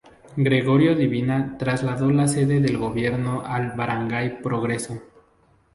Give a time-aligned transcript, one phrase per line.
[0.35, 4.99] Gregorio Divina trasladó la sede del gobierno al barangay Progreso.